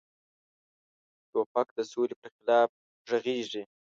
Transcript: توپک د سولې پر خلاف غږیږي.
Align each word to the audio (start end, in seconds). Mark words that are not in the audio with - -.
توپک 1.31 1.67
د 1.77 1.79
سولې 1.91 2.15
پر 2.21 2.29
خلاف 2.35 2.69
غږیږي. 3.09 3.63